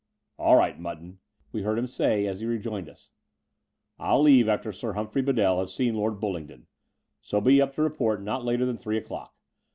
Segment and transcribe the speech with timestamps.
[0.39, 1.19] "All right, Mutton,"
[1.51, 3.11] we heard him say, as he rejoined us,
[3.97, 6.65] "111 leave after Sir Humphrey Bedell has seen Lord Bullingdon:
[7.21, 9.35] so be up to report not later than three o'clock.